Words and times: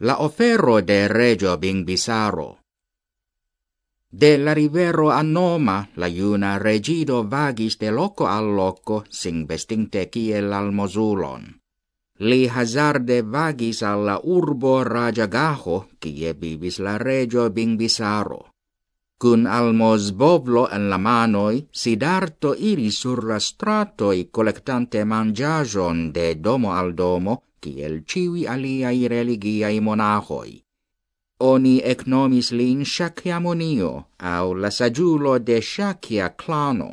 la 0.00 0.18
ofero 0.18 0.80
de 0.80 1.08
regio 1.08 1.56
Bingbisaro. 1.58 2.58
De 4.10 4.38
la 4.38 4.54
rivero 4.54 5.10
Anoma 5.10 5.88
la 5.96 6.08
iuna 6.08 6.58
regido 6.58 7.24
vagis 7.24 7.78
de 7.78 7.90
loco 7.90 8.28
al 8.28 8.54
loco 8.54 9.04
sing 9.10 9.46
vestinte 9.48 10.08
kiel 10.08 10.52
almozulon. 10.52 11.48
Li 12.20 12.46
hazarde 12.46 13.22
vagis 13.22 13.82
alla 13.82 14.20
urbo 14.22 14.84
Rajagaho, 14.84 15.88
kie 15.98 16.32
vivis 16.32 16.78
la 16.78 16.96
regio 16.98 17.50
Bingbisaro. 17.50 18.40
Cun 19.18 19.46
al 19.46 19.74
mosboblo 19.74 20.68
en 20.70 20.88
la 20.88 20.96
manoi, 20.96 21.66
Sidarto 21.70 22.54
iri 22.54 22.90
sur 22.90 23.24
la 23.24 23.38
stratoi 23.38 24.28
collectante 24.30 25.02
mangiagion 25.04 26.12
de 26.12 26.26
domo 26.40 26.70
al 26.72 26.94
domo, 26.94 27.42
kiel 27.58 28.04
civi 28.06 28.46
aliai 28.46 29.08
religiai 29.08 29.80
monahoi. 29.80 30.62
Oni 31.40 31.80
ecnomis 31.82 32.52
lin 32.52 32.84
Shakyamonio, 32.84 33.92
au 34.18 34.54
la 34.54 34.70
sagiulo 34.70 35.38
de 35.38 35.60
Shakya 35.60 36.30
clano. 36.36 36.88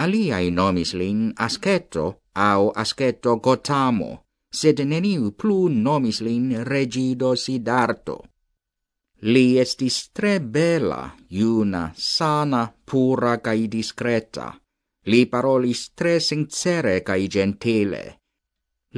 Aliai 0.00 0.50
nomis 0.50 0.92
lin 0.92 1.32
Asceto, 1.36 2.20
au 2.34 2.72
Asceto 2.74 3.36
Gotamo, 3.40 4.24
sed 4.52 4.80
neniu 4.80 5.32
plu 5.32 5.68
nomis 5.68 6.20
lin 6.20 6.64
Regido 6.64 7.34
Sidarto. 7.34 8.24
Li 9.24 9.56
estis 9.56 10.10
tre 10.12 10.38
bela, 10.38 11.14
iuna, 11.32 11.92
sana, 11.96 12.66
pura 12.84 13.38
cae 13.40 13.68
discreta. 13.72 14.50
Li 15.08 15.24
parolis 15.26 15.94
tre 15.96 16.18
sincere 16.20 17.00
cae 17.02 17.24
gentile. 17.28 18.02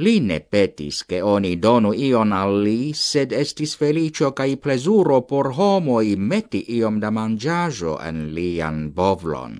Li 0.03 0.19
ne 0.19 0.39
petis 0.41 1.05
che 1.07 1.21
oni 1.21 1.55
donu 1.59 1.93
ion 1.93 2.33
al 2.35 2.59
li, 2.65 2.91
sed 2.93 3.31
estis 3.31 3.77
felicio 3.79 4.33
cae 4.33 4.57
plesuro 4.57 5.21
por 5.21 5.53
homoi 5.55 6.17
meti 6.17 6.61
iom 6.75 6.99
da 6.99 7.09
mangiajo 7.09 7.95
en 8.09 8.33
lian 8.35 8.91
bovlon. 8.91 9.55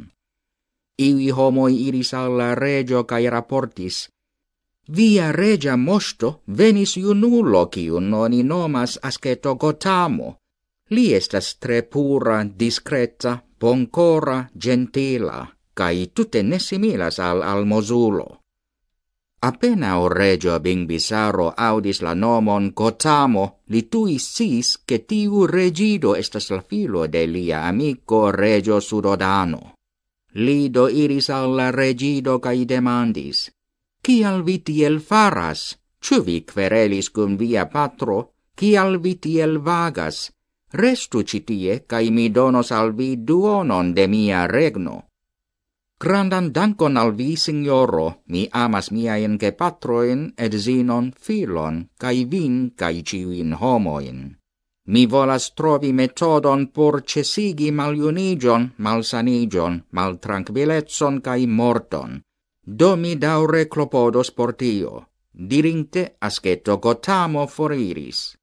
Iui 0.99 1.29
homoi 1.31 1.73
iris 1.87 2.13
alla 2.13 2.53
regio 2.55 3.05
cae 3.05 3.29
raportis, 3.29 4.07
Via 4.89 5.31
regia 5.31 5.75
mosto 5.75 6.27
venis 6.47 6.95
iunulo 6.95 7.65
cium 7.73 8.13
oni 8.13 8.43
nomas 8.43 8.97
asceto 9.03 9.55
Gotamo, 9.55 10.37
Li 10.89 11.13
estas 11.13 11.57
tre 11.59 11.83
pura, 11.83 12.43
discreta, 12.43 13.43
boncora, 13.59 14.49
gentila, 14.55 15.41
cae 15.73 16.07
tutte 16.13 16.43
ne 16.43 16.59
similas 16.59 17.19
al 17.19 17.41
almozulo. 17.41 18.27
Appena 19.39 19.99
o 19.99 20.07
regio 20.09 20.59
Bingbisaro 20.59 21.51
audis 21.55 22.01
la 22.01 22.13
nomon 22.13 22.71
Gotamo, 22.73 23.59
li 23.67 23.87
tui 23.87 24.17
sis 24.17 24.77
che 24.85 25.05
tiu 25.05 25.45
regido 25.45 26.15
estas 26.15 26.49
la 26.49 26.61
filo 26.61 27.05
de 27.07 27.25
lia 27.27 27.67
amico 27.67 28.31
regio 28.31 28.79
Sudodano. 28.79 29.75
Li 30.33 30.69
do 30.69 30.87
iris 30.87 31.29
al 31.29 31.53
la 31.55 31.69
regido 31.71 32.39
cae 32.39 32.65
demandis, 32.65 33.49
Cial 34.07 34.43
vi 34.47 34.63
tiel 34.63 35.01
faras? 35.03 35.61
Ciu 35.99 36.23
vi 36.23 36.37
querelis 36.47 37.09
cum 37.11 37.35
via 37.35 37.65
patro? 37.67 38.17
Cial 38.55 39.01
vi 39.03 39.17
tiel 39.19 39.59
vagas? 39.59 40.31
restu 40.73 41.23
citie, 41.23 41.85
cae 41.87 42.09
mi 42.11 42.29
donos 42.29 42.71
al 42.71 42.93
vi 42.93 43.17
duonon 43.17 43.93
de 43.93 44.07
mia 44.07 44.47
regno. 44.47 45.03
Grandan 45.99 46.51
dankon 46.53 46.97
al 46.97 47.11
vi, 47.17 47.35
signoro, 47.35 48.21
mi 48.27 48.47
amas 48.51 48.91
miaen 48.91 49.37
ed 50.37 50.53
zinon 50.53 51.13
filon, 51.19 51.89
cae 51.97 52.25
vin, 52.25 52.71
cae 52.75 53.01
ciuin 53.01 53.53
homoin. 53.53 54.37
Mi 54.87 55.05
volas 55.05 55.53
trovi 55.53 55.91
metodon 55.91 56.67
por 56.67 57.01
cesigi 57.01 57.71
maliunigion, 57.71 58.71
malsanigion, 58.77 59.83
maltranquilletson 59.91 61.21
cae 61.21 61.47
morton. 61.47 62.21
Do 62.63 62.95
mi 62.95 63.15
daure 63.15 63.67
clopodos 63.67 64.31
por 64.31 64.53
tio. 64.53 65.07
Dirinte 65.33 66.15
asceto 66.19 66.77
Gotamo 66.77 67.47
foriris. 67.47 68.37